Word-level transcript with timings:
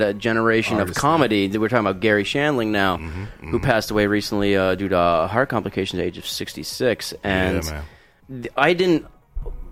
that 0.00 0.18
generation 0.18 0.74
of 0.74 0.80
Artist, 0.88 0.98
comedy. 1.00 1.48
We're 1.56 1.68
talking 1.68 1.86
about 1.86 2.00
Garry 2.00 2.24
Shandling 2.24 2.68
now, 2.68 2.98
Mm-hmm, 2.98 3.50
who 3.50 3.58
passed 3.60 3.90
away 3.90 4.06
recently 4.06 4.56
uh, 4.56 4.74
due 4.74 4.88
to 4.88 4.96
uh, 4.98 5.26
heart 5.28 5.48
complications 5.48 5.98
at 5.98 6.02
the 6.02 6.06
age 6.08 6.18
of 6.18 6.26
66. 6.26 7.14
And 7.24 7.64
yeah, 7.64 8.50
I 8.56 8.74
didn't 8.74 9.06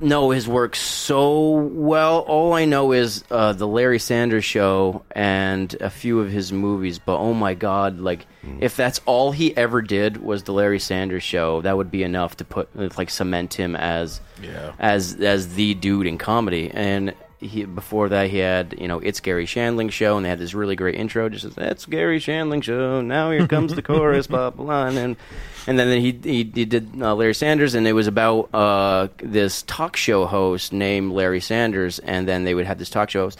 know 0.00 0.30
his 0.30 0.46
work 0.48 0.76
so 0.76 1.50
well. 1.50 2.20
All 2.20 2.52
I 2.52 2.64
know 2.64 2.92
is 2.92 3.24
uh, 3.30 3.52
the 3.52 3.66
Larry 3.66 3.98
Sanders 3.98 4.44
Show 4.44 5.02
and 5.10 5.74
a 5.80 5.90
few 5.90 6.20
of 6.20 6.30
his 6.30 6.52
movies. 6.52 6.98
But 7.00 7.18
oh 7.18 7.34
my 7.34 7.54
god, 7.54 7.98
like 7.98 8.26
Mm. 8.46 8.58
if 8.62 8.76
that's 8.76 9.00
all 9.04 9.32
he 9.32 9.54
ever 9.56 9.82
did 9.82 10.18
was 10.18 10.44
the 10.44 10.52
Larry 10.52 10.78
Sanders 10.78 11.24
Show, 11.24 11.60
that 11.62 11.76
would 11.76 11.90
be 11.90 12.04
enough 12.04 12.36
to 12.36 12.44
put 12.44 12.68
like 12.96 13.10
cement 13.10 13.54
him 13.54 13.74
as 13.74 14.20
Yeah. 14.40 14.72
as 14.78 15.16
as 15.16 15.54
the 15.56 15.74
dude 15.74 16.06
in 16.06 16.16
comedy. 16.18 16.70
And 16.72 17.14
he 17.40 17.64
before 17.64 18.08
that 18.08 18.30
he 18.30 18.38
had 18.38 18.74
you 18.78 18.88
know 18.88 18.98
it's 18.98 19.20
Garry 19.20 19.46
Shandling 19.46 19.90
Show, 19.90 20.16
and 20.16 20.24
they 20.24 20.28
had 20.28 20.38
this 20.38 20.54
really 20.54 20.76
great 20.76 20.96
intro. 20.96 21.28
Just 21.28 21.44
says, 21.44 21.54
it's 21.56 21.86
Garry 21.86 22.18
Shandling 22.18 22.62
Show. 22.62 23.00
Now 23.00 23.30
here 23.30 23.46
comes 23.46 23.74
the 23.74 23.82
chorus, 23.82 24.26
blah, 24.26 24.50
blah. 24.50 24.86
and 24.86 25.16
and 25.66 25.78
then 25.78 26.00
he 26.00 26.18
he, 26.22 26.50
he 26.52 26.64
did 26.64 26.90
uh, 27.00 27.14
Larry 27.14 27.34
Sanders, 27.34 27.74
and 27.74 27.86
it 27.86 27.92
was 27.92 28.06
about 28.06 28.50
uh, 28.54 29.08
this 29.18 29.62
talk 29.62 29.96
show 29.96 30.26
host 30.26 30.72
named 30.72 31.12
Larry 31.12 31.40
Sanders, 31.40 31.98
and 31.98 32.26
then 32.26 32.44
they 32.44 32.54
would 32.54 32.66
have 32.66 32.78
this 32.78 32.90
talk 32.90 33.10
show 33.10 33.24
host. 33.24 33.38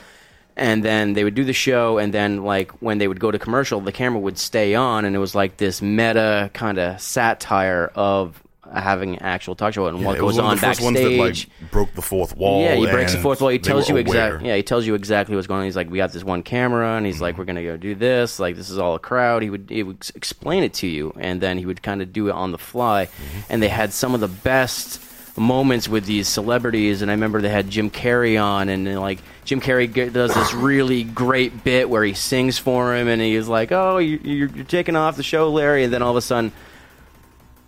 And 0.57 0.85
then 0.85 1.13
they 1.13 1.23
would 1.23 1.37
do 1.37 1.45
the 1.45 1.53
show, 1.53 1.99
and 1.99 2.13
then 2.13 2.43
like 2.43 2.73
when 2.83 2.99
they 2.99 3.07
would 3.07 3.21
go 3.21 3.31
to 3.31 3.39
commercial, 3.39 3.81
the 3.81 3.93
camera 3.93 4.19
would 4.19 4.39
stay 4.39 4.75
on, 4.75 5.05
and 5.05 5.15
it 5.15 5.21
was 5.21 5.33
like 5.33 5.57
this 5.57 5.81
meta 5.81 6.51
kind 6.53 6.79
of 6.79 7.01
satire 7.01 7.93
of 7.95 8.43
having 8.73 9.15
an 9.15 9.23
actual 9.23 9.55
talk 9.55 9.75
show 9.75 9.87
and 9.87 9.99
Yeah, 9.99 10.07
what 10.07 10.19
goes 10.19 10.39
on 10.39 10.55
of 10.55 10.61
the 10.61 10.67
first 10.67 10.81
backstage. 10.81 11.19
ones 11.19 11.43
that 11.47 11.61
like 11.61 11.71
broke 11.71 11.95
the 11.95 12.03
fourth 12.03 12.37
wall. 12.37 12.63
Yeah, 12.63 12.75
he 12.75 12.87
breaks 12.87 13.13
the 13.13 13.21
fourth 13.21 13.41
wall. 13.41 13.51
He 13.51 13.59
tells 13.59 13.89
you 13.89 13.97
exactly. 13.97 14.49
Yeah, 14.49 14.57
he 14.57 14.63
tells 14.63 14.87
you 14.87 14.95
exactly 14.95 15.35
what's 15.35 15.47
going 15.47 15.61
on. 15.61 15.65
He's 15.65 15.77
like, 15.77 15.91
"We 15.91 15.99
got 15.99 16.13
this 16.13 16.25
one 16.25 16.43
camera," 16.43 16.97
and 16.97 17.07
he's 17.07 17.21
like, 17.21 17.33
mm-hmm. 17.35 17.41
"We're 17.41 17.47
gonna 17.47 17.63
go 17.63 17.77
do 17.77 17.95
this." 17.95 18.39
Like, 18.39 18.57
this 18.57 18.71
is 18.71 18.79
all 18.79 18.95
a 18.95 18.99
crowd. 18.99 19.43
He 19.43 19.51
would 19.51 19.69
he 19.71 19.83
would 19.83 20.09
explain 20.15 20.65
it 20.65 20.75
to 20.75 20.87
you, 20.87 21.13
and 21.19 21.41
then 21.41 21.59
he 21.59 21.67
would 21.67 21.83
kind 21.83 22.03
of 22.03 22.13
do 22.13 22.29
it 22.29 22.33
on 22.33 22.53
the 22.53 22.59
fly. 22.59 23.07
Mm-hmm. 23.07 23.41
And 23.51 23.63
they 23.63 23.69
had 23.69 23.93
some 23.93 24.15
of 24.15 24.21
the 24.21 24.29
best 24.29 25.01
moments 25.39 25.89
with 25.89 26.05
these 26.05 26.29
celebrities. 26.29 27.01
And 27.01 27.11
I 27.11 27.15
remember 27.15 27.41
they 27.41 27.49
had 27.49 27.71
Jim 27.71 27.91
Carrey 27.91 28.43
on, 28.43 28.69
and 28.69 29.01
like 29.01 29.21
Jim 29.45 29.61
Carrey 29.61 29.93
g- 29.93 30.09
does 30.11 30.35
this 30.35 30.53
really 30.55 31.05
great 31.05 31.65
bit 31.65 31.89
where 31.89 32.05
he 32.05 32.15
sings 32.15 32.59
for 32.59 32.95
him, 32.95 33.09
and 33.09 33.23
he's 33.23 33.49
like, 33.49 33.73
"Oh, 33.73 33.99
you're, 33.99 34.49
you're 34.49 34.65
taking 34.65 34.97
off 34.97 35.17
the 35.17 35.23
show, 35.23 35.51
Larry," 35.51 35.85
and 35.85 35.93
then 35.93 36.03
all 36.03 36.11
of 36.11 36.17
a 36.17 36.23
sudden 36.23 36.53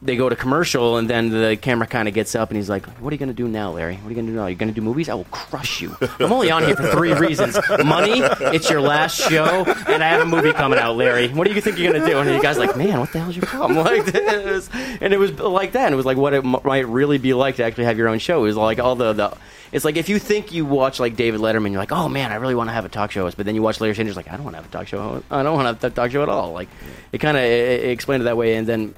they 0.03 0.17
go 0.17 0.29
to 0.31 0.37
commercial 0.37 0.97
and 0.97 1.11
then 1.11 1.29
the 1.29 1.59
camera 1.61 1.87
kind 1.87 2.09
of 2.09 2.15
gets 2.15 2.35
up 2.35 2.49
and 2.49 2.57
he's 2.57 2.71
like, 2.71 2.87
"What 3.01 3.13
are 3.13 3.15
you 3.15 3.19
going 3.19 3.29
to 3.29 3.35
do 3.35 3.49
now, 3.49 3.73
Larry? 3.73 3.97
What 3.97 4.07
are 4.07 4.09
you 4.09 4.15
going 4.15 4.27
to 4.27 4.33
do 4.33 4.37
now? 4.37 4.47
You're 4.47 4.57
going 4.57 4.73
to 4.73 4.75
do 4.75 4.81
movies? 4.81 5.11
I 5.11 5.15
will 5.15 5.25
crush 5.25 5.83
you. 5.83 5.95
I'm 6.19 6.33
only 6.33 6.51
on 6.51 6.65
here 6.65 6.75
for 6.75 6.89
three 6.89 7.13
reasons: 7.13 7.59
money, 7.85 8.21
it's 8.55 8.71
your 8.71 8.81
last 8.81 9.21
show, 9.21 9.65
and 9.89 10.03
I 10.03 10.09
have 10.09 10.23
a 10.23 10.27
movie 10.27 10.53
coming 10.53 10.79
out, 10.79 10.97
Larry. 10.97 11.29
What 11.29 11.47
do 11.47 11.53
you 11.53 11.61
think 11.61 11.79
you're 11.79 11.93
going 11.93 12.03
to 12.03 12.11
do?" 12.11 12.19
And 12.19 12.29
the 12.31 12.41
guy's 12.41 12.57
like, 12.57 12.77
"Man, 12.77 12.99
what 12.99 13.13
the 13.13 13.19
hell's 13.21 13.37
your 13.37 13.47
problem?" 13.47 13.71
Like 13.91 14.05
this, 14.05 14.69
and 15.01 15.13
it 15.13 15.19
was 15.19 15.39
like 15.39 15.73
that. 15.73 15.87
And 15.87 15.95
it 15.95 15.97
was 15.97 16.07
like 16.07 16.17
what 16.17 16.35
it 16.35 16.43
might 16.45 16.87
really 16.87 17.19
be 17.19 17.35
like 17.35 17.57
to 17.57 17.65
actually 17.65 17.85
have 17.85 17.99
your 17.99 18.09
own 18.09 18.19
show. 18.19 18.41
It 18.41 18.49
was 18.49 18.57
like 18.57 18.79
all 18.79 18.95
the 18.95 19.13
the. 19.13 19.37
It's 19.73 19.85
like 19.85 19.97
if 19.97 20.09
you 20.09 20.19
think 20.19 20.53
you 20.53 20.65
watch 20.65 21.01
like 21.01 21.17
David 21.17 21.41
Letterman, 21.41 21.71
you're 21.71 21.81
like, 21.81 21.93
"Oh 21.93 22.09
man, 22.09 22.31
I 22.33 22.37
really 22.37 22.55
want 22.55 22.69
to 22.69 22.75
have 22.75 22.85
a 22.85 22.89
talk 22.89 23.11
show," 23.11 23.25
host," 23.25 23.37
but 23.37 23.47
then 23.47 23.55
you 23.55 23.63
watch 23.63 23.81
Larry 23.81 23.95
Sanders, 23.95 24.17
like, 24.17 24.29
"I 24.29 24.37
don't 24.37 24.45
want 24.45 24.55
to 24.55 24.63
have 24.63 24.67
a 24.67 24.73
talk 24.73 24.87
show. 24.87 25.23
I 25.31 25.43
don't 25.43 25.55
want 25.55 25.81
to 25.81 25.87
have 25.87 25.93
a 25.93 25.95
talk 25.95 26.11
show 26.11 26.23
at 26.23 26.29
all." 26.29 26.53
Like, 26.53 26.69
it 27.13 27.19
kind 27.19 27.37
of 27.37 27.43
explained 27.43 28.23
it 28.23 28.25
that 28.25 28.37
way, 28.37 28.55
and 28.57 28.67
then 28.67 28.95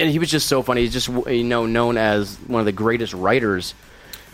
and 0.00 0.10
he 0.10 0.18
was 0.18 0.30
just 0.30 0.46
so 0.46 0.62
funny. 0.62 0.82
He's 0.82 0.92
just 0.92 1.08
you 1.08 1.44
know 1.44 1.66
known 1.66 1.96
as 1.96 2.36
one 2.46 2.60
of 2.60 2.66
the 2.66 2.72
greatest 2.72 3.14
writers 3.14 3.74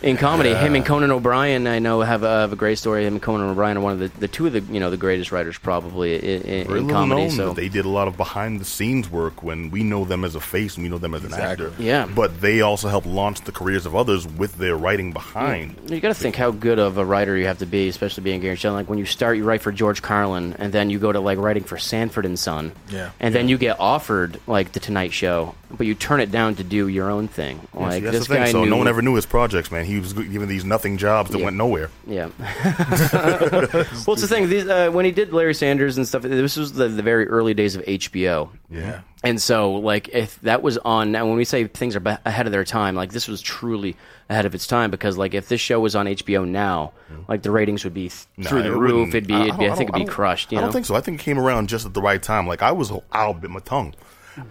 in 0.01 0.17
comedy. 0.17 0.53
Him 0.53 0.75
and 0.75 0.85
Conan 0.85 1.11
O'Brien, 1.11 1.67
I 1.67 1.79
know, 1.79 2.01
have 2.01 2.23
a, 2.23 2.27
have 2.41 2.53
a 2.53 2.55
great 2.55 2.77
story. 2.77 3.05
Him 3.05 3.15
and 3.15 3.21
Conan 3.21 3.49
O'Brien 3.49 3.77
are 3.77 3.81
one 3.81 3.93
of 3.93 3.99
the, 3.99 4.07
the 4.19 4.27
two 4.27 4.47
of 4.47 4.53
the 4.53 4.61
you 4.61 4.79
know 4.79 4.89
the 4.89 4.97
greatest 4.97 5.31
writers 5.31 5.57
probably 5.57 6.15
in, 6.15 6.41
in, 6.43 6.67
Very 6.67 6.79
in 6.79 6.89
comedy. 6.89 7.21
known 7.21 7.31
So 7.31 7.47
that 7.47 7.55
they 7.55 7.69
did 7.69 7.85
a 7.85 7.89
lot 7.89 8.07
of 8.07 8.17
behind 8.17 8.59
the 8.61 8.65
scenes 8.65 9.09
work 9.09 9.43
when 9.43 9.71
we 9.71 9.83
know 9.83 10.05
them 10.05 10.23
as 10.23 10.35
a 10.35 10.39
face 10.39 10.75
and 10.75 10.83
we 10.83 10.89
know 10.89 10.97
them 10.97 11.13
as 11.13 11.23
an 11.23 11.33
actor. 11.33 11.73
Yeah. 11.77 12.05
But 12.13 12.41
they 12.41 12.61
also 12.61 12.87
helped 12.87 13.07
launch 13.07 13.41
the 13.41 13.51
careers 13.51 13.85
of 13.85 13.95
others 13.95 14.25
with 14.27 14.55
their 14.57 14.75
writing 14.77 15.11
behind. 15.11 15.77
you 15.89 15.99
got 15.99 16.09
to 16.09 16.13
think 16.13 16.35
how 16.35 16.51
good 16.51 16.79
of 16.79 16.97
a 16.97 17.05
writer 17.05 17.35
you 17.37 17.45
have 17.47 17.59
to 17.59 17.65
be, 17.65 17.87
especially 17.89 18.23
being 18.23 18.39
Garry 18.41 18.55
Shandling. 18.55 18.73
Like 18.73 18.89
when 18.89 18.99
you 18.99 19.05
start, 19.05 19.37
you 19.37 19.43
write 19.43 19.61
for 19.61 19.71
George 19.71 20.01
Carlin, 20.01 20.55
and 20.59 20.71
then 20.73 20.89
you 20.89 20.99
go 20.99 21.11
to 21.11 21.19
like 21.19 21.37
writing 21.37 21.63
for 21.63 21.77
Sanford 21.77 22.25
and 22.25 22.37
Son. 22.39 22.71
Yeah. 22.89 23.11
And 23.19 23.33
then 23.35 23.49
you 23.49 23.57
get 23.57 23.79
offered 23.79 24.39
like 24.47 24.71
the 24.71 24.79
Tonight 24.79 25.13
Show, 25.13 25.55
but 25.71 25.85
you 25.87 25.95
turn 25.95 26.19
it 26.21 26.31
down 26.31 26.55
to 26.55 26.63
do 26.63 26.87
your 26.87 27.09
own 27.09 27.27
thing. 27.27 27.59
See, 27.73 27.79
Like 27.79 28.03
that's 28.03 28.17
this 28.19 28.27
the 28.27 28.33
thing. 28.35 28.43
guy 28.43 28.51
So 28.51 28.63
knew. 28.63 28.69
no 28.69 28.77
one 28.77 28.87
ever 28.87 29.01
knew 29.01 29.15
his 29.15 29.25
projects, 29.25 29.71
man. 29.71 29.85
He 29.89 29.99
was 29.99 30.13
given 30.13 30.47
these 30.47 30.63
nothing 30.65 30.97
jobs 30.97 31.31
that 31.31 31.39
Yeah. 31.39 31.45
went 31.45 31.57
nowhere. 31.57 31.89
Yeah. 32.07 32.29
well, 32.39 34.13
it's 34.13 34.21
the 34.21 34.27
thing. 34.27 34.49
These, 34.49 34.67
uh, 34.67 34.89
when 34.91 35.05
he 35.05 35.11
did 35.11 35.33
Larry 35.33 35.53
Sanders 35.53 35.97
and 35.97 36.07
stuff, 36.07 36.21
this 36.23 36.55
was 36.57 36.73
the, 36.73 36.87
the 36.87 37.01
very 37.03 37.27
early 37.27 37.53
days 37.53 37.75
of 37.75 37.83
HBO. 37.85 38.49
Yeah. 38.69 39.01
And 39.23 39.41
so, 39.41 39.73
like, 39.73 40.07
if 40.09 40.39
that 40.41 40.61
was 40.61 40.77
on 40.79 41.11
now, 41.11 41.27
when 41.27 41.35
we 41.35 41.43
say 41.45 41.65
things 41.67 41.95
are 41.95 41.99
be- 41.99 42.15
ahead 42.25 42.45
of 42.45 42.51
their 42.51 42.63
time, 42.63 42.95
like 42.95 43.11
this 43.11 43.27
was 43.27 43.41
truly 43.41 43.97
ahead 44.29 44.45
of 44.45 44.55
its 44.55 44.65
time 44.67 44.91
because, 44.91 45.17
like, 45.17 45.33
if 45.33 45.49
this 45.49 45.59
show 45.59 45.79
was 45.79 45.95
on 45.95 46.05
HBO 46.05 46.47
now, 46.47 46.93
like 47.27 47.41
the 47.41 47.51
ratings 47.51 47.83
would 47.83 47.93
be 47.93 48.09
th- 48.09 48.25
Nah, 48.37 48.49
through 48.49 48.63
the 48.63 48.71
it 48.71 48.77
roof. 48.77 48.91
wouldn't. 48.93 49.15
It'd 49.15 49.27
be, 49.27 49.33
it'd 49.33 49.57
be 49.57 49.65
I, 49.65 49.67
don't- 49.69 49.77
think 49.77 49.89
it'd 49.89 50.05
be 50.07 50.11
crushed. 50.11 50.51
You 50.51 50.59
I 50.59 50.61
don't 50.61 50.71
think 50.71 50.85
so. 50.85 50.95
I 50.95 51.01
think 51.01 51.19
it 51.19 51.23
came 51.23 51.37
around 51.39 51.67
just 51.67 51.85
at 51.85 51.93
the 51.93 52.01
right 52.01 52.21
time. 52.21 52.47
Like 52.47 52.61
I 52.61 52.71
was, 52.71 52.91
I'll 53.11 53.33
bit 53.33 53.49
my 53.49 53.59
tongue. 53.59 53.93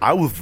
I 0.02 0.12
was, 0.12 0.32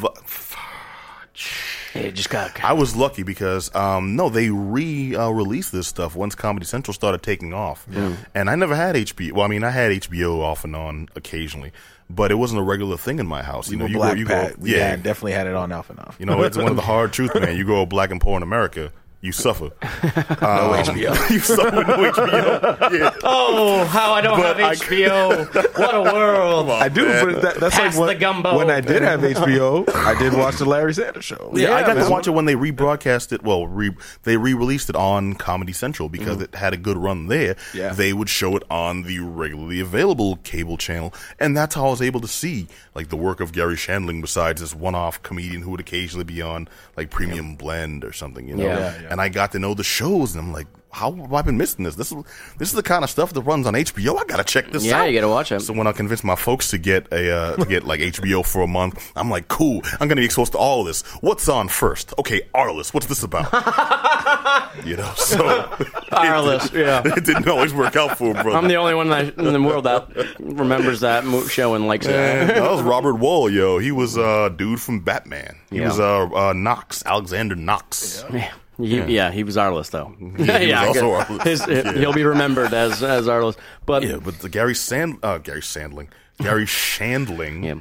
It 1.97 2.13
just 2.13 2.31
got. 2.31 2.63
I 2.65 2.73
was 2.73 2.95
lucky 2.97 3.23
because 3.23 3.75
um, 3.75 4.17
no, 4.17 4.29
they 4.29 4.51
re 4.51 5.15
uh, 5.15 5.31
released 5.31 5.73
this 5.73 5.87
stuff 5.89 6.15
once 6.17 6.35
Comedy 6.35 6.67
Central 6.67 6.93
started 6.95 7.23
taking 7.23 7.53
off, 7.55 7.87
and 8.35 8.51
I 8.51 8.55
never 8.55 8.75
had 8.77 8.95
HBO. 8.97 9.33
Well, 9.33 9.45
I 9.45 9.49
mean, 9.49 9.65
I 9.65 9.71
had 9.71 9.91
HBO 9.93 10.41
off 10.41 10.65
and 10.65 10.77
on 10.77 11.09
occasionally, 11.17 11.73
but 12.11 12.31
it 12.31 12.37
wasn't 12.37 12.61
a 12.61 12.65
regular 12.65 12.97
thing 12.97 13.19
in 13.19 13.27
my 13.27 13.43
house. 13.43 13.71
You 13.71 13.79
We 13.79 13.79
know, 13.79 13.85
were 13.85 13.91
you 13.91 13.97
black 13.97 14.13
go, 14.15 14.19
you 14.21 14.27
Pat. 14.27 14.51
go, 14.57 14.63
We 14.63 14.77
yeah, 14.77 14.89
had, 14.91 15.03
definitely 15.03 15.33
had 15.33 15.47
it 15.47 15.55
on 15.55 15.73
off 15.73 15.91
and 15.91 15.99
off. 15.99 16.17
You 16.19 16.27
know, 16.27 16.43
it's 16.43 16.57
one 16.57 16.69
of 16.69 16.77
the 16.77 16.83
hard 16.93 17.13
truths, 17.13 17.35
man. 17.35 17.57
You 17.57 17.65
go 17.65 17.85
black 17.87 18.11
and 18.11 18.21
poor 18.21 18.37
in 18.37 18.43
America, 18.43 18.93
Um, 19.27 19.33
you 19.33 19.33
suffer. 19.33 19.65
no 19.65 20.73
HBO. 20.83 21.31
you 21.31 21.39
suffer 21.41 21.77
with 21.77 21.87
no 21.89 21.97
HBO. 22.13 22.93
Yeah. 22.93 23.15
oh, 23.25 23.85
how 23.87 24.13
I 24.13 24.21
don't 24.21 24.39
But 24.39 24.59
have 24.59 24.67
I- 24.67 24.75
HBO. 24.75 25.55
what 25.79 25.95
a 25.95 26.03
world. 26.03 26.71
I 26.71 26.89
do, 26.89 27.07
man. 27.07 27.27
but 27.27 27.43
that, 27.43 27.55
that's 27.57 27.75
Pass 27.75 27.97
like 27.97 28.01
when, 28.01 28.09
the 28.09 28.21
gumbo. 28.21 28.57
when 28.57 28.71
I 28.71 28.81
did 28.81 29.03
have 29.03 29.21
HBO, 29.21 29.89
I 29.95 30.19
did 30.19 30.35
watch 30.35 30.57
the 30.57 30.65
Larry 30.65 30.95
Sanders 30.95 31.25
Show. 31.25 31.53
Yeah, 31.55 31.75
I 31.75 31.83
got 31.83 31.97
man. 31.97 32.05
to 32.05 32.11
watch 32.11 32.27
it 32.27 32.31
when 32.31 32.45
they 32.45 32.55
rebroadcast 32.55 33.33
it. 33.33 33.43
Well, 33.43 33.67
re, 33.67 33.91
they 34.23 34.37
re-released 34.37 34.89
it 34.91 34.97
on 34.97 35.35
Comedy 35.35 35.73
Central 35.73 36.09
because 36.09 36.39
mm. 36.39 36.43
it 36.43 36.55
had 36.55 36.73
a 36.73 36.77
good 36.77 36.97
run 36.97 37.27
there. 37.27 37.57
Yeah. 37.75 37.93
They 37.93 38.13
would 38.13 38.29
show 38.29 38.57
it 38.57 38.63
on 38.71 39.03
the 39.03 39.19
regularly 39.21 39.81
available 39.81 40.37
cable 40.37 40.77
channel, 40.77 41.13
and 41.39 41.57
that's 41.57 41.75
how 41.75 41.89
I 41.89 41.91
was 41.91 42.03
able 42.03 42.21
to 42.21 42.29
see 42.29 42.69
like 42.95 43.09
the 43.09 43.17
work 43.17 43.41
of 43.41 43.53
Garry 43.53 43.77
Shandling. 43.77 44.21
Besides 44.21 44.61
this 44.61 44.75
one-off 44.75 45.23
comedian 45.23 45.63
who 45.63 45.73
would 45.73 45.81
occasionally 45.81 46.25
be 46.25 46.43
on 46.43 46.69
like 46.97 47.11
Premium 47.11 47.57
Blend 47.57 48.05
or 48.05 48.13
something, 48.13 48.49
you 48.49 48.57
know. 48.57 48.65
Yeah. 48.65 48.77
Yeah, 48.79 49.03
yeah. 49.03 49.09
And 49.17 49.21
I 49.23 49.31
got 49.31 49.53
to 49.53 49.59
know 49.59 49.73
the 49.73 49.83
shows, 49.83 50.35
and 50.37 50.45
I'm 50.45 50.53
like, 50.53 50.67
how 50.93 51.11
have 51.11 51.33
I 51.33 51.41
been 51.41 51.57
missing 51.57 51.85
this? 51.87 51.95
This 51.95 52.13
is 52.13 52.23
this 52.59 52.69
is 52.69 52.75
the 52.75 52.83
kind 52.83 53.03
of 53.03 53.09
stuff 53.09 53.33
that 53.33 53.41
runs 53.43 53.67
on 53.67 53.73
HBO. 53.73 54.19
I 54.21 54.25
gotta 54.25 54.45
check 54.45 54.71
this 54.73 54.85
Yeah, 54.85 55.01
out. 55.01 55.05
you 55.05 55.15
gotta 55.19 55.29
watch 55.29 55.51
it. 55.53 55.61
So 55.61 55.73
when 55.73 55.87
I 55.87 55.93
convinced 55.93 56.23
my 56.25 56.37
folks 56.37 56.69
to 56.71 56.79
get 56.79 57.11
a 57.13 57.31
uh, 57.35 57.57
to 57.57 57.65
get 57.65 57.85
like 57.85 58.01
HBO 58.01 58.45
for 58.47 58.61
a 58.63 58.67
month, 58.67 59.13
I'm 59.17 59.31
like, 59.31 59.49
cool. 59.49 59.81
I'm 60.01 60.09
gonna 60.09 60.21
be 60.21 60.25
exposed 60.27 60.53
to 60.53 60.59
all 60.59 60.81
of 60.83 60.87
this. 60.87 61.01
What's 61.23 61.49
on 61.49 61.69
first? 61.69 62.13
Okay, 62.19 62.43
Arliss. 62.55 62.93
What's 62.93 63.07
this 63.07 63.23
about? 63.23 63.45
you 64.87 64.97
know, 64.97 65.11
so 65.17 65.39
Arliss, 66.13 66.73
yeah. 66.73 67.03
it 67.17 67.25
didn't 67.25 67.49
always 67.49 67.73
work 67.75 67.97
out 67.97 68.17
for 68.19 68.27
him, 68.29 68.43
brother. 68.43 68.53
I'm 68.57 68.69
the 68.69 68.77
only 68.77 68.95
one 68.95 69.11
in 69.13 69.53
the 69.53 69.63
world 69.63 69.85
that 69.85 70.09
remembers 70.39 71.01
that 71.01 71.25
show 71.51 71.75
and 71.75 71.87
likes 71.87 72.07
it. 72.07 72.11
Man, 72.11 72.49
that 72.49 72.71
was 72.71 72.83
Robert 72.83 73.15
Wuhl, 73.17 73.51
yo. 73.53 73.79
He 73.79 73.93
was 73.93 74.17
a 74.17 74.25
uh, 74.25 74.49
dude 74.51 74.81
from 74.81 75.01
Batman. 75.01 75.57
He 75.71 75.79
Yeah. 75.79 75.89
was 75.89 76.01
uh, 76.01 76.25
uh, 76.35 76.53
Knox, 76.55 77.03
Alexander 77.05 77.55
Knox. 77.55 78.25
Yeah. 78.33 78.51
He, 78.79 79.01
yeah, 79.03 79.31
he 79.31 79.43
was 79.45 79.57
Arliss 79.57 79.91
though. 79.91 80.15
Yeah, 80.39 80.59
he 80.59 80.67
was 80.67 80.75
I 80.75 80.87
also. 80.87 81.11
Arliss. 81.35 81.45
His- 81.45 81.67
Yeah. 81.67 81.93
He'll 81.93 82.13
be 82.13 82.25
remembered 82.25 82.75
as 82.75 83.03
as 83.03 83.27
Arliss. 83.27 83.57
But 83.87 84.03
Yeah, 84.03 84.17
but 84.23 84.39
the 84.41 84.49
Garry 84.49 84.75
Sand, 84.75 85.19
uh, 85.23 85.39
Garry 85.39 85.63
Sandling, 85.63 86.09
Garry 86.41 86.65
Shandling, 86.67 87.65
Yeah. 87.65 87.73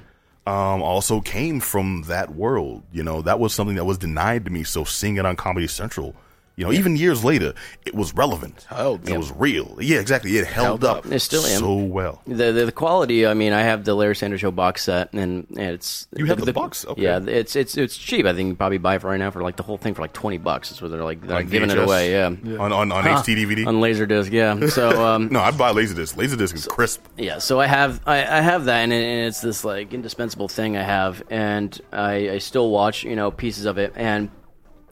um, 0.47 0.81
also 0.81 1.21
came 1.21 1.59
from 1.59 2.03
that 2.07 2.33
world. 2.35 2.83
You 2.93 3.03
know, 3.03 3.21
that 3.23 3.39
was 3.39 3.53
something 3.53 3.75
that 3.75 3.85
was 3.85 3.97
denied 3.97 4.45
to 4.45 4.51
me. 4.51 4.63
So 4.63 4.83
seeing 4.83 5.17
it 5.17 5.25
on 5.25 5.35
Comedy 5.35 5.67
Central, 5.67 6.15
you 6.57 6.65
know, 6.65 6.71
even 6.71 6.95
years 6.95 7.23
later, 7.23 7.53
it 7.85 7.93
was 7.93 8.13
relevant. 8.15 8.65
Held. 8.69 9.07
It 9.09 9.17
was 9.17 9.31
real. 9.33 9.77
Yeah, 9.79 9.99
exactly. 9.99 10.37
It 10.37 10.47
held, 10.47 10.83
Held 10.83 11.05
up. 11.05 11.11
It 11.11 11.19
still 11.19 11.45
am. 11.45 11.59
so 11.59 11.75
well. 11.75 12.21
the, 12.25 12.51
the 12.51 12.65
the 12.65 12.71
quality. 12.71 13.27
I 13.27 13.33
mean, 13.33 13.51
I 13.53 13.61
have 13.61 13.83
the 13.83 13.93
Larry 13.93 14.15
Sanders 14.15 14.39
Show 14.41 14.51
box 14.51 14.83
set, 14.83 15.11
and, 15.13 15.45
and 15.49 15.59
it's 15.59 16.07
You 16.15 16.25
have 16.27 16.43
the 16.45 16.53
box? 16.53 16.85
Okay. 16.85 17.01
Yeah, 17.01 17.19
it's 17.25 17.55
it's 17.55 17.77
it's 17.77 17.97
cheap. 17.97 18.25
I 18.25 18.33
think 18.33 18.47
you 18.49 18.55
probably 18.55 18.77
buy 18.77 18.95
it 18.95 19.01
for 19.01 19.09
right 19.09 19.19
now 19.19 19.31
for 19.31 19.41
like 19.41 19.57
the 19.57 19.63
whole 19.63 19.77
thing 19.77 19.93
for 19.93 20.01
like 20.01 20.13
twenty 20.13 20.37
bucks. 20.37 20.71
Is 20.71 20.81
where 20.81 20.89
they're 20.89 21.03
like 21.03 21.21
they're 21.21 21.37
On 21.37 21.47
giving 21.47 21.69
it 21.69 21.77
away. 21.77 22.11
Yeah. 22.11 22.27
On 22.27 22.71
on, 22.71 22.91
on 22.91 23.03
Huh. 23.03 23.21
HD 23.21 23.35
DVD. 23.35 23.67
on 23.67 23.75
Laserdisc. 23.81 24.31
Yeah. 24.31 24.59
So 24.75 25.05
um, 25.05 25.29
no, 25.31 25.39
I'd 25.41 25.57
buy 25.57 25.71
Laserdisc. 25.71 26.15
Laserdisc 26.15 26.53
is 26.55 26.65
crisp. 26.67 27.05
Yeah, 27.17 27.37
so 27.39 27.59
I 27.59 27.67
have 27.67 28.01
I, 28.05 28.17
I 28.25 28.41
have 28.41 28.65
that, 28.65 28.79
and, 28.79 28.91
it, 28.93 29.03
and 29.03 29.27
it's 29.27 29.41
this 29.41 29.63
like 29.63 29.93
indispensable 29.93 30.47
thing 30.47 30.75
I 30.77 30.83
have, 30.83 31.23
and 31.29 31.79
I, 31.93 32.29
I 32.31 32.37
still 32.39 32.69
watch 32.71 33.03
you 33.03 33.15
know 33.15 33.31
pieces 33.31 33.65
of 33.65 33.77
it, 33.77 33.93
and 33.95 34.29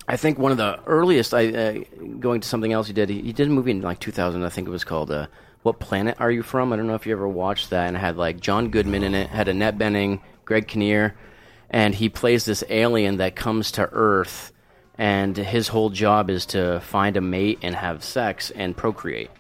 I 0.07 0.17
think 0.17 0.37
one 0.37 0.51
of 0.51 0.57
the 0.57 0.79
earliest 0.85 1.33
I 1.33 1.47
uh, 1.47 1.79
going 2.19 2.41
to 2.41 2.47
something 2.47 2.73
else 2.73 2.87
he 2.87 2.93
did. 2.93 3.09
He, 3.09 3.21
he 3.21 3.33
did 3.33 3.47
a 3.47 3.51
movie 3.51 3.71
in 3.71 3.81
like 3.81 3.99
2000, 3.99 4.43
I 4.43 4.49
think 4.49 4.67
it 4.67 4.71
was 4.71 4.83
called 4.83 5.11
uh, 5.11 5.27
What 5.61 5.79
Planet 5.79 6.17
Are 6.19 6.31
You 6.31 6.43
From? 6.43 6.73
I 6.73 6.75
don't 6.75 6.87
know 6.87 6.95
if 6.95 7.05
you 7.05 7.13
ever 7.13 7.27
watched 7.27 7.69
that, 7.69 7.87
and 7.87 7.95
it 7.95 7.99
had 7.99 8.17
like 8.17 8.39
John 8.39 8.69
Goodman 8.69 9.03
in 9.03 9.15
it, 9.15 9.29
had 9.29 9.47
Annette 9.47 9.77
Bening, 9.77 10.21
Greg 10.45 10.67
Kinnear, 10.67 11.15
and 11.69 11.95
he 11.95 12.09
plays 12.09 12.45
this 12.45 12.63
alien 12.69 13.17
that 13.17 13.35
comes 13.35 13.71
to 13.73 13.89
Earth, 13.91 14.51
and 14.97 15.37
his 15.37 15.69
whole 15.69 15.89
job 15.89 16.29
is 16.29 16.45
to 16.47 16.81
find 16.81 17.15
a 17.15 17.21
mate 17.21 17.59
and 17.61 17.73
have 17.73 18.03
sex 18.03 18.51
and 18.51 18.75
procreate. 18.75 19.31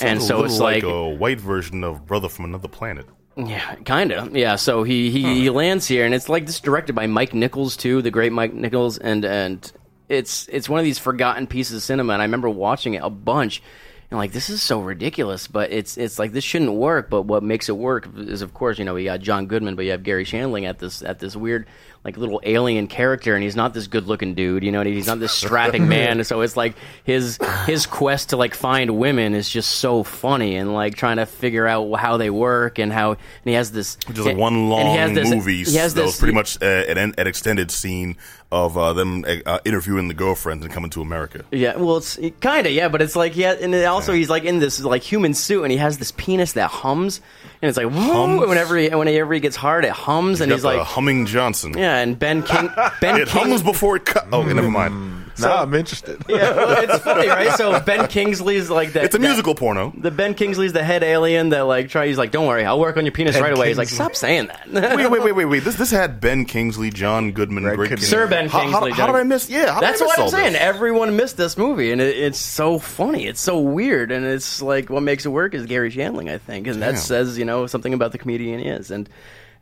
and 0.00 0.22
so 0.22 0.44
it's 0.44 0.60
like, 0.60 0.84
like, 0.84 0.92
a 0.92 1.08
white 1.08 1.40
version 1.40 1.82
of 1.82 2.06
Brother 2.06 2.28
from 2.28 2.44
Another 2.44 2.68
Planet. 2.68 3.06
yeah, 3.36 3.74
kind 3.84 4.12
of. 4.12 4.36
Yeah, 4.36 4.54
so 4.54 4.84
he, 4.84 5.10
he, 5.10 5.40
he 5.40 5.50
lands 5.50 5.88
here, 5.88 6.04
and 6.06 6.14
it's 6.14 6.28
like 6.28 6.46
this 6.46 6.60
directed 6.60 6.94
by 6.94 7.08
Mike 7.08 7.34
Nichols 7.34 7.76
too, 7.76 8.00
the 8.00 8.12
great 8.12 8.32
Mike 8.32 8.54
Nichols, 8.54 8.96
and 8.96 9.24
and 9.24 9.72
it's 10.08 10.48
it's 10.48 10.68
one 10.68 10.80
of 10.80 10.84
these 10.84 10.98
forgotten 10.98 11.46
pieces 11.46 11.76
of 11.76 11.82
cinema. 11.82 12.12
And 12.12 12.22
I 12.22 12.24
remember 12.24 12.48
watching 12.48 12.94
it 12.94 13.02
a 13.02 13.10
bunch, 13.10 13.62
and 14.10 14.18
like 14.18 14.32
this 14.32 14.50
is 14.50 14.62
so 14.62 14.80
ridiculous, 14.80 15.48
but 15.48 15.72
it's 15.72 15.96
it's 15.96 16.18
like 16.18 16.32
this 16.32 16.44
shouldn't 16.44 16.72
work. 16.72 17.10
But 17.10 17.22
what 17.22 17.42
makes 17.42 17.68
it 17.68 17.76
work 17.76 18.08
is, 18.16 18.42
of 18.42 18.54
course, 18.54 18.78
you 18.78 18.84
know, 18.84 18.96
you 18.96 19.06
got 19.06 19.20
John 19.20 19.46
Goodman, 19.46 19.76
but 19.76 19.84
you 19.84 19.92
have 19.92 20.02
Garry 20.02 20.24
Shandling 20.24 20.68
at 20.68 20.78
this 20.78 21.02
at 21.02 21.18
this 21.18 21.36
weird 21.36 21.66
like 22.04 22.16
little 22.18 22.40
alien 22.44 22.86
character, 22.86 23.34
and 23.34 23.42
he's 23.42 23.56
not 23.56 23.72
this 23.72 23.86
good 23.86 24.06
looking 24.06 24.34
dude, 24.34 24.62
you 24.62 24.70
know, 24.70 24.82
he's 24.82 25.06
not 25.06 25.20
this 25.20 25.32
strapping 25.32 25.88
man. 25.88 26.22
So 26.24 26.42
it's 26.42 26.56
like 26.56 26.74
his 27.04 27.38
his 27.66 27.86
quest 27.86 28.30
to 28.30 28.36
like 28.36 28.54
find 28.54 28.98
women 28.98 29.34
is 29.34 29.48
just 29.48 29.70
so 29.76 30.02
funny, 30.02 30.56
and 30.56 30.74
like 30.74 30.96
trying 30.96 31.16
to 31.16 31.26
figure 31.26 31.66
out 31.66 31.90
how 31.94 32.16
they 32.18 32.28
work 32.30 32.78
and 32.78 32.92
how 32.92 33.12
and 33.12 33.18
he 33.44 33.52
has 33.54 33.72
this 33.72 33.96
Just 33.96 34.18
like 34.20 34.28
and 34.32 34.38
one 34.38 34.54
he 34.54 34.60
long 34.68 34.96
has 34.96 35.12
this- 35.12 35.30
movie 35.30 35.64
He 35.64 35.76
has 35.76 35.94
this 35.94 36.18
pretty 36.18 36.34
much 36.34 36.60
uh, 36.62 36.66
an, 36.66 37.14
an 37.16 37.26
extended 37.26 37.70
scene 37.70 38.16
of 38.52 38.76
uh, 38.78 38.92
them 38.92 39.24
uh, 39.46 39.58
interviewing 39.64 40.06
the 40.06 40.14
girlfriends 40.14 40.64
and 40.64 40.72
coming 40.72 40.88
to 40.90 41.00
America. 41.00 41.44
Yeah, 41.50 41.76
well, 41.76 41.96
it's 41.96 42.18
kind 42.40 42.66
of 42.66 42.72
yeah, 42.72 42.88
but 42.88 43.02
it's 43.02 43.16
like 43.16 43.36
yeah, 43.36 43.52
and 43.60 43.74
also 43.86 44.12
he's 44.12 44.30
like 44.30 44.44
in 44.44 44.60
this 44.60 44.80
like 44.80 45.02
human 45.02 45.34
suit, 45.34 45.62
and 45.64 45.72
he 45.72 45.78
has 45.78 45.98
this 45.98 46.12
penis 46.12 46.52
that 46.52 46.68
hums, 46.70 47.20
and 47.62 47.68
it's 47.68 47.76
like 47.76 47.86
and 47.90 48.38
whenever 48.40 48.76
he, 48.76 48.90
whenever 48.90 49.34
he 49.34 49.40
gets 49.40 49.56
hard, 49.56 49.84
it 49.84 49.90
hums, 49.90 50.40
and 50.40 50.50
Got 50.50 50.54
he's 50.56 50.64
like 50.64 50.80
humming 50.82 51.26
Johnson. 51.26 51.76
yeah, 51.76 51.93
and 51.94 52.18
Ben 52.18 52.42
King, 52.42 52.70
Ben 53.00 53.20
It 53.20 53.28
King, 53.28 53.48
hums 53.48 53.62
before 53.62 53.96
it 53.96 54.04
cut. 54.04 54.24
Okay, 54.24 54.36
oh, 54.36 54.42
never 54.42 54.66
hmm. 54.66 54.72
mind. 54.72 55.24
now 55.40 55.62
I'm 55.62 55.74
interested. 55.74 56.22
yeah, 56.28 56.54
well, 56.54 56.82
it's 56.82 57.02
funny, 57.02 57.26
right? 57.28 57.50
So 57.56 57.80
Ben 57.80 58.06
Kingsley's 58.06 58.70
like 58.70 58.92
that. 58.92 59.04
It's 59.04 59.14
a 59.14 59.18
that- 59.18 59.26
musical 59.26 59.54
porno. 59.54 59.92
the 59.96 60.10
Ben 60.12 60.34
Kingsley's 60.34 60.72
the 60.72 60.84
head 60.84 61.02
alien 61.02 61.48
that 61.48 61.62
like 61.62 61.88
try. 61.88 62.06
He's 62.06 62.18
like, 62.18 62.30
don't 62.30 62.46
worry, 62.46 62.64
I'll 62.64 62.78
work 62.78 62.96
on 62.96 63.04
your 63.04 63.12
penis 63.12 63.34
Ben 63.34 63.42
right 63.42 63.56
away. 63.56 63.68
He's 63.68 63.78
like, 63.78 63.88
stop 63.88 64.14
saying 64.14 64.46
that. 64.46 64.68
wait, 64.96 65.10
wait, 65.10 65.22
wait, 65.22 65.32
wait, 65.32 65.44
wait. 65.44 65.64
This 65.64 65.74
this 65.74 65.90
had 65.90 66.20
Ben 66.20 66.44
Kingsley, 66.44 66.90
John 66.90 67.32
Goodman, 67.32 67.64
Greg 67.64 67.76
Greg 67.76 67.88
Kinnear. 67.90 67.96
Kinnear. 67.96 68.10
Sir 68.10 68.28
Ben 68.28 68.48
How- 68.48 68.58
how- 68.58 68.64
Kingsley, 68.80 68.92
How, 68.92 69.06
did 69.06 69.16
I 69.16 69.22
miss? 69.24 69.50
Yeah, 69.50 69.72
how 69.72 69.80
did 69.80 69.88
That's 69.88 70.00
I 70.00 70.04
miss 70.04 70.16
what 70.16 70.20
I'm 70.20 70.28
saying. 70.28 70.52
this? 70.52 70.62
Everyone 70.62 71.16
missed 71.16 71.36
this 71.36 71.56
movie, 71.56 71.90
and 71.90 72.00
it, 72.00 72.16
it's 72.16 72.38
so 72.38 72.78
funny. 72.78 73.26
It's 73.26 73.40
so 73.40 73.58
weird, 73.58 74.12
and 74.12 74.24
it's 74.24 74.62
like 74.62 74.88
what 74.88 75.02
makes 75.02 75.26
it 75.26 75.30
work 75.30 75.54
is 75.54 75.66
Garry 75.66 75.90
Shandling, 75.90 76.30
I 76.30 76.38
think, 76.38 76.68
and 76.68 76.80
that 76.80 76.98
says 76.98 77.38
you 77.38 77.44
know 77.44 77.66
something 77.66 77.92
about 77.92 78.12
the 78.12 78.18
comedian 78.18 78.60
he 78.60 78.66
is, 78.66 78.90
and 78.92 79.08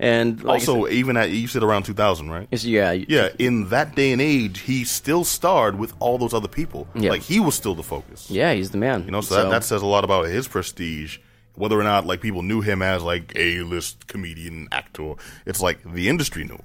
and 0.02 0.42
like 0.42 0.60
Also, 0.60 0.84
said, 0.86 0.92
even 0.94 1.16
at 1.16 1.30
you 1.30 1.46
said 1.46 1.62
around 1.62 1.84
2000, 1.84 2.28
right? 2.28 2.48
yeah, 2.50 2.90
Yeah, 2.92 3.28
in 3.38 3.68
that 3.70 3.94
day 3.94 4.12
and 4.12 4.20
age, 4.20 4.58
he 4.60 4.84
still 4.84 5.22
starred 5.24 5.78
with 5.78 5.94
all 6.00 6.18
those 6.18 6.34
other 6.34 6.48
people. 6.48 6.88
Yeah. 6.94 7.10
Like 7.10 7.22
he 7.22 7.38
was 7.40 7.54
still 7.54 7.74
the 7.74 7.82
focus. 7.84 8.28
yeah, 8.30 8.52
he's 8.52 8.70
the 8.72 8.78
man. 8.78 9.04
You 9.04 9.12
know, 9.12 9.20
so, 9.20 9.36
That, 9.36 9.50
that 9.50 9.64
says 9.64 9.80
a 9.80 9.86
lot 9.86 10.04
about 10.04 10.26
his 10.26 10.48
prestige. 10.48 11.18
Whether 11.54 11.78
or 11.78 11.84
not 11.84 12.04
like 12.06 12.20
people 12.20 12.42
knew 12.42 12.62
him 12.62 12.82
as 12.82 13.02
like 13.02 13.32
a 13.36 13.60
list 13.62 14.06
comedian 14.08 14.68
actor, 14.72 15.14
it's 15.46 15.60
like 15.60 15.78
the 15.84 16.08
industry 16.08 16.44
knew. 16.44 16.58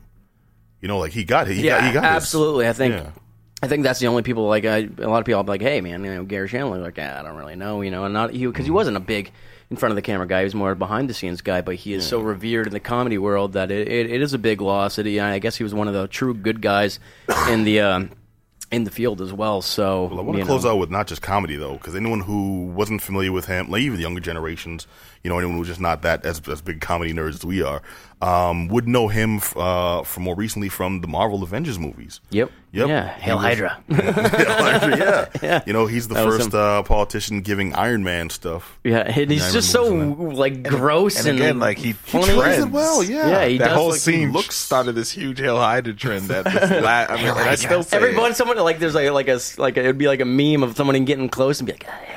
You 0.82 0.88
know, 0.88 0.98
like 0.98 1.12
he 1.12 1.24
got 1.24 1.48
he 1.48 1.62
yeah, 1.66 1.80
got 1.80 1.88
he 1.88 1.94
got 1.94 2.04
his- 2.04 2.12
absolutely. 2.16 2.68
I 2.68 2.74
think. 2.74 2.94
Yeah. 2.96 3.12
I 3.62 3.68
think 3.68 3.82
that's 3.84 4.00
the 4.00 4.06
only 4.08 4.22
people 4.22 4.48
like 4.48 4.66
I, 4.66 4.88
a 5.00 5.10
lot 5.10 5.20
of 5.20 5.26
people. 5.26 5.42
are 5.42 5.44
like, 5.44 5.62
hey 5.62 5.82
man, 5.82 6.04
you 6.04 6.14
know 6.14 6.24
Garry 6.24 6.48
Shandling. 6.48 6.82
Like, 6.84 6.98
ah, 7.02 7.20
I 7.20 7.24
don't 7.24 7.36
really 7.36 7.56
know, 7.56 7.82
you 7.82 7.90
know, 7.92 8.04
and 8.06 8.14
not 8.14 8.32
he 8.32 8.46
because 8.46 8.66
he 8.66 8.72
wasn't 8.72 8.98
a 8.98 9.00
big 9.02 9.32
in 9.70 9.78
front 9.78 9.92
of 9.92 9.96
the 9.96 10.02
camera 10.02 10.28
guy. 10.28 10.40
He 10.40 10.44
was 10.46 10.56
more 10.56 10.72
a 10.72 10.76
behind 10.76 11.10
the 11.10 11.14
scenes 11.14 11.42
guy, 11.42 11.62
but 11.62 11.76
he 11.76 11.94
is 11.94 12.08
so 12.08 12.20
revered 12.20 12.68
in 12.68 12.74
the 12.74 12.80
comedy 12.80 13.18
world 13.18 13.54
that 13.54 13.72
it, 13.72 13.88
it, 13.88 14.12
it 14.12 14.22
is 14.22 14.34
a 14.34 14.38
big 14.38 14.62
loss. 14.62 14.98
It, 14.98 15.08
yeah, 15.08 15.28
I 15.28 15.40
guess 15.40 15.56
he 15.56 15.64
was 15.64 15.74
one 15.74 15.88
of 15.88 15.94
the 15.94 16.08
true 16.08 16.34
good 16.34 16.62
guys 16.62 17.00
in 17.50 17.64
the 17.64 17.82
um, 17.82 18.12
in 18.72 18.84
the 18.84 18.92
field 18.92 19.22
as 19.22 19.32
well. 19.32 19.62
So 19.62 20.06
Well, 20.06 20.20
I 20.20 20.24
want 20.24 20.40
to 20.40 20.46
close 20.46 20.64
know. 20.66 20.72
out 20.72 20.78
with 20.78 20.90
not 20.90 21.08
just 21.08 21.22
comedy 21.22 21.56
though, 21.56 21.74
because 21.74 21.96
anyone 21.96 22.22
who 22.22 22.66
wasn't 22.68 23.02
familiar 23.02 23.32
with 23.32 23.46
him, 23.46 23.70
like 23.70 23.82
even 23.82 23.96
the 23.98 24.02
younger 24.04 24.20
generations, 24.20 24.88
you 25.24 25.30
know, 25.30 25.38
anyone 25.38 25.58
who's 25.58 25.68
just 25.68 25.80
not 25.82 26.02
that 26.02 26.26
as, 26.26 26.42
as 26.48 26.62
big 26.62 26.82
comedy 26.82 27.14
nerds 27.14 27.36
as 27.36 27.46
we 27.46 27.62
are, 27.62 27.82
um, 28.22 28.68
would 28.70 28.88
know 28.88 29.08
him 29.08 29.38
f- 29.38 29.56
uh, 29.56 30.02
from 30.04 30.24
more 30.24 30.36
recently 30.36 30.70
from 30.70 31.02
the 31.02 31.08
Marvel 31.08 31.44
Avengers 31.44 31.78
movies. 31.78 32.20
Yep. 32.32 32.52
Yep. 32.72 32.88
Yeah. 32.90 33.14
He 33.16 33.22
Hail 33.22 33.36
was- 33.38 33.46
Hydra. 33.46 33.84
yeah. 33.90 35.26
yeah. 35.42 35.64
You 35.66 35.74
know, 35.74 35.86
he's 35.86 36.08
the 36.08 36.16
That 36.16 36.26
first 36.26 36.54
uh, 36.54 36.84
politician 36.84 37.42
giving 37.42 37.74
Iron 37.76 38.04
Man 38.04 38.30
stuff. 38.30 38.78
yeah. 38.84 39.00
And 39.00 39.30
he's 39.32 39.50
I 39.50 39.52
just 39.52 39.72
so 39.72 39.86
like 39.86 40.64
gross 40.64 41.20
and 41.20 41.30
and, 41.30 41.40
again, 41.40 41.60
like, 41.60 41.78
he- 41.78 41.88
he 41.88 41.94
funny. 41.94 42.26
trends. 42.34 42.66
it 42.66 42.72
well, 42.72 43.04
yeah. 43.04 43.30
Yeah, 43.30 43.46
he 43.46 43.58
that 43.60 43.68
does 43.70 43.78
whole 43.78 43.90
like- 43.92 44.00
scene 44.00 44.32
looks- 44.32 44.56
started 44.56 44.94
this 44.94 45.12
huge 45.12 45.40
Hail 45.40 45.58
Hydra 45.58 45.94
trend. 45.94 46.28
That 46.30 46.46
this 46.46 46.84
la- 46.84 47.06
I 47.10 47.16
mean, 47.18 47.28
and 47.28 47.38
I 47.40 47.56
still 47.56 47.84
say 47.84 47.98
Every 47.98 48.12
it. 48.12 48.18
once 48.18 48.38
someone 48.38 48.58
like 48.58 48.80
there's 48.80 48.96
like 48.96 49.10
like 49.12 49.28
a 49.28 49.40
like 49.58 49.78
a, 49.78 49.82
it'd 49.82 49.98
be 49.98 50.08
like 50.08 50.22
a 50.22 50.26
meme 50.26 50.64
of 50.64 50.76
someone 50.76 51.04
getting 51.06 51.30
close 51.30 51.60
and 51.60 51.68
be 51.68 51.74
like, 51.74 51.86
ah, 51.88 51.92
Hail 51.92 52.17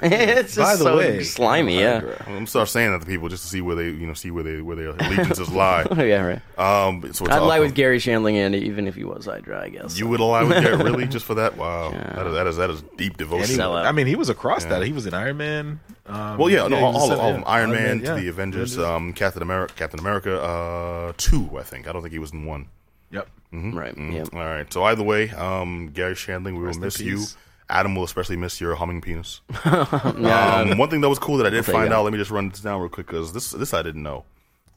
it's 0.02 0.54
just 0.54 0.58
By 0.58 0.76
the 0.76 0.84
so 0.84 0.96
way, 0.96 1.22
slimy. 1.22 1.78
Yeah. 1.78 2.00
I'm 2.26 2.32
gonna 2.34 2.46
start 2.46 2.68
saying 2.68 2.90
that 2.92 3.00
to 3.00 3.06
people 3.06 3.28
just 3.28 3.42
to 3.42 3.48
see 3.50 3.60
where 3.60 3.76
they, 3.76 3.86
you 3.90 4.06
know, 4.06 4.14
see 4.14 4.30
where 4.30 4.42
they 4.42 4.60
where 4.62 4.76
their 4.76 4.88
allegiances 4.90 5.48
lie. 5.52 5.86
Oh 5.90 6.02
yeah, 6.02 6.22
right. 6.56 6.58
Um, 6.58 7.12
so 7.12 7.26
I'd 7.26 7.38
lie 7.38 7.56
awesome. 7.56 7.60
with 7.64 7.74
Garry 7.74 7.98
Shandling, 7.98 8.34
and 8.36 8.54
even 8.54 8.86
if 8.88 8.94
he 8.94 9.04
was 9.04 9.26
Hydra, 9.26 9.62
I 9.62 9.68
guess. 9.68 9.98
You 9.98 10.08
would 10.08 10.20
ally 10.20 10.42
with 10.44 10.62
Garrett 10.62 10.82
really 10.84 11.06
just 11.06 11.24
for 11.26 11.34
that? 11.34 11.56
Wow, 11.56 11.90
that 11.90 12.26
is 12.26 12.34
that 12.34 12.46
is 12.46 12.56
that 12.56 12.70
is 12.70 12.82
deep 12.82 12.90
And 12.98 13.02
he- 13.02 13.08
devotion. 13.18 13.56
Sell. 13.56 13.76
I 13.76 13.92
mean, 13.92 14.06
he 14.06 14.16
was 14.16 14.28
across 14.30 14.64
that. 14.64 14.82
He 14.82 14.92
was 14.92 15.06
in 15.06 15.14
Iron 15.14 15.36
Man. 15.36 15.80
Um, 16.06 16.38
Well, 16.38 16.48
yeah, 16.50 16.66
no, 16.66 16.76
he 16.76 16.82
all, 16.82 16.92
was 16.94 17.02
all, 17.02 17.12
in- 17.12 17.18
all 17.20 17.28
of 17.28 17.34
them. 17.34 17.42
yeah, 17.42 17.48
Iron 17.52 17.70
Man 17.70 17.98
to 18.00 18.04
yeah. 18.06 18.14
the 18.16 18.28
Avengers, 18.28 18.78
um, 18.78 19.12
Captain 19.12 19.42
America, 19.42 19.74
Captain 19.76 20.00
America, 20.00 20.40
uh, 20.42 21.12
two, 21.18 21.50
I 21.58 21.62
think. 21.62 21.86
I 21.88 21.92
don't 21.92 22.02
think 22.02 22.12
he 22.12 22.18
was 22.18 22.32
in 22.32 22.44
one. 22.46 22.68
Yep. 23.12 23.28
right. 23.52 23.94
Yeah. 23.98 24.24
All 24.32 24.38
right. 24.38 24.72
So 24.72 24.82
either 24.84 25.02
way, 25.02 25.30
um, 25.30 25.90
Garry 25.92 26.14
Shandling, 26.14 26.52
we 26.54 26.60
will 26.60 26.66
Rest 26.66 26.78
in 26.78 26.84
miss 26.84 27.00
you. 27.00 27.24
Adam 27.70 27.94
will 27.94 28.04
especially 28.04 28.36
miss 28.36 28.60
your 28.60 28.74
humming 28.74 29.00
penis. 29.00 29.40
um, 29.64 30.76
one 30.78 30.90
thing 30.90 31.00
that 31.00 31.08
was 31.08 31.18
cool 31.18 31.36
that 31.38 31.46
I 31.46 31.50
did 31.50 31.64
take 31.64 31.74
find 31.74 31.90
that. 31.90 31.96
out. 31.96 32.04
Let 32.04 32.12
me 32.12 32.18
just 32.18 32.30
run 32.30 32.48
this 32.50 32.60
down 32.60 32.80
real 32.80 32.88
quick 32.90 33.06
because 33.06 33.32
this 33.32 33.50
this 33.50 33.72
I 33.74 33.82
didn't 33.82 34.02
know. 34.02 34.24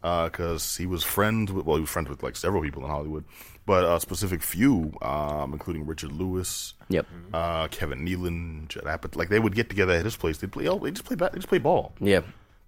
Because 0.02 0.76
he 0.76 0.86
was 0.86 1.04
friends 1.04 1.52
with 1.52 1.66
well, 1.66 1.78
he 1.78 1.82
was 1.82 1.90
friends 1.90 2.10
with 2.10 2.24
like 2.24 2.36
several 2.36 2.62
people 2.62 2.84
in 2.84 2.90
Hollywood, 2.90 3.24
but 3.66 3.86
a 3.86 4.00
specific 4.02 4.44
few, 4.44 4.92
um, 5.02 5.54
including 5.54 5.86
Richard 5.86 6.12
Lewis, 6.12 6.74
Yep. 6.90 7.06
uh, 7.34 7.68
Kevin 7.70 8.06
Nealon, 8.06 8.68
Judd 8.68 8.84
Apatow. 8.84 9.16
Like 9.16 9.30
they 9.30 9.40
would 9.40 9.56
get 9.56 9.70
together 9.70 9.94
at 9.94 10.04
his 10.04 10.18
place. 10.18 10.40
They 10.40 10.48
play. 10.48 10.68
Oh, 10.68 10.78
they 10.78 10.92
just 10.92 11.06
play. 11.06 11.16
They 11.16 11.30
just 11.36 11.48
play 11.48 11.58
ball. 11.60 11.94
Yeah. 12.02 12.22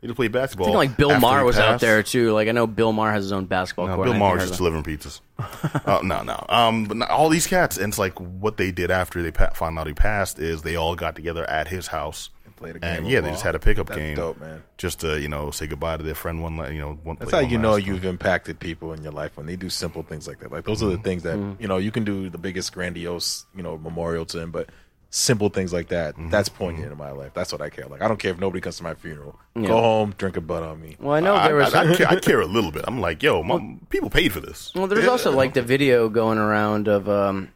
They 0.06 0.10
just 0.10 0.18
play 0.18 0.28
basketball. 0.28 0.68
I 0.68 0.70
think 0.70 0.78
like 0.92 0.98
Bill 0.98 1.12
after 1.14 1.22
Maher 1.22 1.44
was 1.44 1.58
out 1.58 1.80
there 1.80 2.04
too. 2.04 2.32
Like 2.32 2.48
I 2.48 2.52
know 2.52 2.68
Bill 2.68 2.92
Maher 2.94 3.12
has 3.12 3.24
his 3.24 3.32
own 3.32 3.46
basketball 3.46 3.88
No, 3.88 3.96
court. 3.96 4.06
Bill 4.06 4.14
I 4.14 4.20
Maher 4.20 4.30
heard 4.34 4.42
was 4.42 4.50
just 4.52 4.62
of 4.62 4.66
delivering 4.72 4.84
pizzas. 4.84 5.22
uh, 5.88 6.02
no, 6.04 6.22
no. 6.22 6.46
Um, 6.48 6.86
but 6.86 6.98
not, 6.98 7.10
all 7.10 7.30
these 7.30 7.48
cats, 7.48 7.78
and 7.78 7.88
it's 7.90 7.98
like 7.98 8.14
what 8.20 8.58
they 8.58 8.72
did 8.72 8.92
after 8.92 9.24
they 9.24 9.32
pa- 9.32 9.50
found 9.56 9.80
out 9.80 9.88
he 9.88 9.94
passed 9.94 10.38
is 10.38 10.62
they 10.62 10.76
all 10.76 10.96
got 10.96 11.16
together 11.16 11.44
at 11.50 11.68
his 11.68 11.88
house 11.88 12.30
And 12.46 12.56
played 12.56 12.76
a 12.76 12.80
game 12.80 12.98
and 12.98 13.08
yeah, 13.08 13.20
they 13.22 13.30
ball. 13.30 13.34
just 13.34 13.44
had 13.44 13.56
a 13.56 13.60
pickup 13.60 13.88
That's 13.88 13.98
game. 14.00 14.16
dope, 14.16 14.40
man. 14.40 14.62
Just 14.78 15.00
to 15.00 15.20
you 15.20 15.28
know 15.28 15.50
say 15.50 15.66
goodbye 15.66 15.98
to 15.98 16.04
their 16.04 16.14
friend 16.14 16.44
one. 16.44 16.56
You 16.72 16.82
know, 16.82 17.00
one. 17.04 17.18
That's 17.20 17.32
how 17.32 17.42
one 17.42 17.50
you 17.50 17.58
know 17.58 17.72
last 17.74 17.88
you've 17.88 18.06
impacted 18.06 18.60
people 18.60 18.94
in 18.94 19.02
your 19.02 19.12
life 19.12 19.36
when 19.38 19.48
they 19.48 19.56
do 19.56 19.72
simple 19.72 20.04
things 20.04 20.28
like 20.28 20.40
that. 20.42 20.52
Like 20.52 20.66
those 20.66 20.84
are 20.84 20.86
Mm-hmm. 20.86 20.96
the 20.98 21.02
things 21.02 21.24
that 21.24 21.56
you 21.60 21.68
know 21.68 21.78
you 21.78 21.90
can 21.92 22.04
do 22.04 22.30
the 22.30 22.38
biggest 22.38 22.74
grandiose 22.74 23.46
you 23.56 23.64
know 23.64 23.76
memorial 23.78 24.26
to 24.28 24.40
him, 24.40 24.52
but 24.52 24.70
simple 25.10 25.50
things 25.50 25.72
like 25.72 25.88
that 25.90 26.14
Mm-hmm. 26.16 26.30
that's 26.30 26.50
poignant 26.50 26.92
in 26.92 26.98
my 26.98 27.12
life. 27.12 27.32
That's 27.34 27.52
what 27.52 27.62
I 27.62 27.70
care. 27.70 27.86
Like 27.88 28.02
I 28.02 28.08
don't 28.08 28.18
care 28.18 28.32
if 28.32 28.40
nobody 28.40 28.62
comes 28.62 28.78
to 28.78 28.84
my 28.84 28.94
funeral. 28.96 29.40
Go 29.56 29.80
home, 29.82 30.14
drink 30.18 30.36
a 30.38 30.42
butt 30.42 30.64
on 30.64 30.82
me. 30.82 30.98
Well, 31.00 31.14
I 31.16 31.20
know 31.22 31.36
I, 31.36 31.48
there 31.48 31.56
was. 31.58 31.74
I, 31.74 31.92
I, 31.92 31.96
care, 31.96 32.08
I 32.10 32.16
care 32.20 32.42
a 32.42 32.46
little 32.46 32.72
bit. 32.72 32.84
I'm 32.88 33.00
like, 33.00 33.24
yo, 33.24 33.42
my, 33.44 33.78
people 33.90 34.10
paid 34.10 34.34
for 34.34 34.40
this. 34.42 34.74
Well, 34.76 34.88
there's 34.88 35.08
also 35.08 35.32
like 35.32 35.54
the 35.54 35.62
video 35.62 36.10
going 36.10 36.38
around 36.38 36.88
of 36.88 37.08
um 37.10 37.50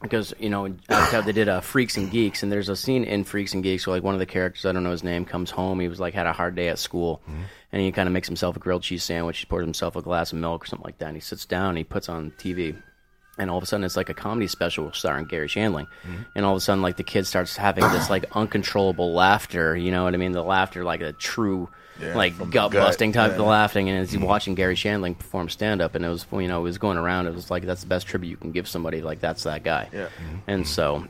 because 0.00 0.34
you 0.40 0.50
know 0.50 0.74
after 0.88 1.22
they 1.22 1.32
did 1.32 1.48
uh, 1.48 1.60
Freaks 1.60 1.96
and 1.96 2.10
Geeks, 2.10 2.42
and 2.42 2.50
there's 2.50 2.68
a 2.68 2.76
scene 2.76 3.04
in 3.04 3.24
Freaks 3.24 3.54
and 3.54 3.62
Geeks 3.62 3.86
where 3.86 3.96
like 3.96 4.02
one 4.02 4.14
of 4.14 4.20
the 4.20 4.26
characters 4.26 4.66
I 4.66 4.72
don't 4.72 4.82
know 4.84 4.90
his 4.90 5.04
name 5.04 5.24
comes 5.24 5.50
home. 5.50 5.80
He 5.80 5.88
was 5.88 6.00
like 6.00 6.14
had 6.14 6.26
a 6.26 6.32
hard 6.32 6.54
day 6.56 6.68
at 6.68 6.78
school, 6.78 7.20
and 7.72 7.82
he 7.82 7.90
kind 7.92 8.08
of 8.08 8.12
makes 8.12 8.26
himself 8.28 8.56
a 8.56 8.58
grilled 8.60 8.82
cheese 8.82 9.04
sandwich. 9.04 9.38
He 9.38 9.46
pours 9.46 9.64
himself 9.64 9.94
a 9.96 10.02
glass 10.02 10.32
of 10.32 10.38
milk 10.38 10.64
or 10.64 10.66
something 10.66 10.84
like 10.84 10.98
that, 10.98 11.06
and 11.08 11.16
he 11.16 11.20
sits 11.20 11.46
down. 11.46 11.70
and 11.70 11.78
He 11.78 11.84
puts 11.84 12.08
on 12.08 12.32
TV. 12.32 12.76
And 13.42 13.50
all 13.50 13.58
of 13.58 13.64
a 13.64 13.66
sudden, 13.66 13.84
it's 13.84 13.96
like 13.96 14.08
a 14.08 14.14
comedy 14.14 14.46
special 14.46 14.92
starring 14.92 15.26
Garry 15.26 15.48
Shandling. 15.48 15.88
Mm-hmm. 16.06 16.22
And 16.34 16.46
all 16.46 16.52
of 16.52 16.58
a 16.58 16.60
sudden, 16.60 16.80
like 16.80 16.96
the 16.96 17.02
kid 17.02 17.26
starts 17.26 17.56
having 17.56 17.84
this 17.90 18.08
like 18.08 18.24
uncontrollable 18.36 19.12
laughter. 19.12 19.76
You 19.76 19.90
know 19.90 20.04
what 20.04 20.14
I 20.14 20.16
mean? 20.16 20.32
The 20.32 20.44
laughter, 20.44 20.84
like 20.84 21.00
a 21.00 21.12
true, 21.12 21.68
Yeah, 22.00 22.16
like 22.16 22.50
gut 22.50 22.72
busting 22.72 23.12
type 23.12 23.32
yeah. 23.32 23.38
of 23.38 23.46
laughing. 23.46 23.88
And 23.88 23.98
as 23.98 24.10
he's 24.10 24.18
mm-hmm. 24.18 24.28
watching 24.28 24.54
Garry 24.54 24.76
Shandling 24.76 25.18
perform 25.18 25.48
stand 25.48 25.82
up, 25.82 25.94
and 25.96 26.04
it 26.04 26.08
was 26.08 26.24
you 26.32 26.48
know 26.48 26.60
it 26.60 26.62
was 26.62 26.78
going 26.78 26.98
around. 26.98 27.26
It 27.26 27.34
was 27.34 27.50
like 27.50 27.64
that's 27.64 27.82
the 27.82 27.88
best 27.88 28.06
tribute 28.06 28.30
you 28.30 28.36
can 28.36 28.52
give 28.52 28.68
somebody. 28.68 29.02
Like 29.02 29.20
that's 29.20 29.42
that 29.42 29.64
guy. 29.64 29.88
Yeah. 29.92 30.06
Mm-hmm. 30.06 30.36
And 30.46 30.66
so, 30.66 31.08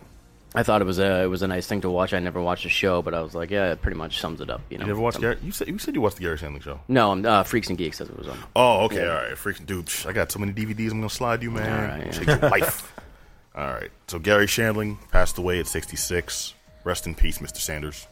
I 0.54 0.62
thought 0.62 0.82
it 0.82 0.84
was 0.84 0.98
a 0.98 1.22
it 1.22 1.26
was 1.28 1.42
a 1.42 1.48
nice 1.48 1.66
thing 1.66 1.80
to 1.80 1.90
watch. 1.90 2.12
I 2.12 2.18
never 2.18 2.40
watched 2.40 2.64
the 2.64 2.68
show, 2.68 3.00
but 3.00 3.14
I 3.14 3.22
was 3.22 3.34
like, 3.34 3.50
yeah, 3.50 3.72
it 3.72 3.80
pretty 3.80 3.96
much 3.96 4.20
sums 4.20 4.40
it 4.40 4.50
up. 4.50 4.60
You 4.68 4.78
know. 4.78 4.84
You 4.84 4.92
ever 4.92 5.00
watched 5.00 5.20
Garry? 5.20 5.38
You 5.42 5.50
said 5.50 5.68
you 5.68 5.78
said 5.78 5.94
you 5.94 6.00
watched 6.00 6.16
the 6.16 6.24
Garry 6.24 6.36
Shandling 6.36 6.62
show. 6.62 6.80
No, 6.88 7.12
um, 7.12 7.24
uh, 7.24 7.42
Freaks 7.42 7.68
and 7.68 7.78
Geeks. 7.78 7.98
That's 7.98 8.10
what 8.10 8.20
it 8.20 8.26
was 8.26 8.36
on. 8.36 8.38
Oh, 8.54 8.84
okay, 8.84 9.08
all 9.08 9.14
right. 9.14 9.32
Freaking 9.32 9.64
dude, 9.64 9.86
psh, 9.86 10.06
I 10.06 10.12
got 10.12 10.30
so 10.30 10.38
many 10.38 10.52
DVDs. 10.52 10.90
I'm 10.90 10.98
gonna 10.98 11.08
slide 11.08 11.42
you, 11.42 11.50
man. 11.50 11.90
All 11.90 12.04
right, 12.04 12.26
yeah. 12.26 12.40
Your 12.40 12.50
life. 12.50 12.92
All 13.54 13.66
right. 13.66 13.90
So 14.06 14.18
Garry 14.18 14.46
Shandling 14.46 14.96
passed 15.10 15.36
away 15.36 15.60
at 15.60 15.66
66. 15.66 16.54
Rest 16.84 17.06
in 17.06 17.14
peace, 17.14 17.36
Mr. 17.36 17.58
Sanders. 17.58 18.06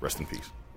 Rest 0.00 0.20
in 0.20 0.26
peace. 0.26 0.50